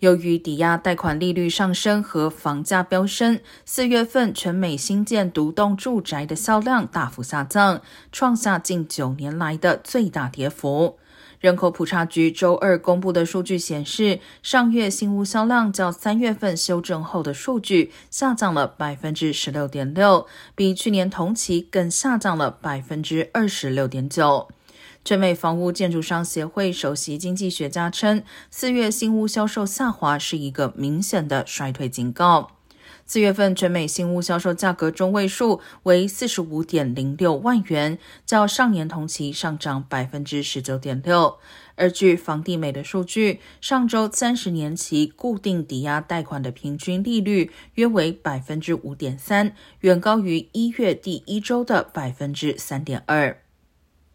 [0.00, 7.82] 由于抵押贷款利率上升和房价飙升，四月份全美新建独栋住宅的销量大幅下降，
[8.12, 10.98] 创下近九年来的最大跌幅。
[11.40, 24.48] 人口普查局周二公布的数据显示，上月新屋销量较三月份修正后的数据下降了百分之十六点六，比去年同期更下降了百分之二十六点九。
[25.08, 32.50] 全美房屋建筑商协会首席经济学家称，四月新屋销售下滑是一个明显的衰退警告。
[33.06, 41.38] 四月份全美新屋销售价格中位数为四十五点零六万元，较上年同期上涨百分之十九点六。
[41.76, 53.38] 而据房地美的数据，上周三十年期固定抵押贷款的平均利率约为百分之五点三，远高于一月第一周的百分之三点二。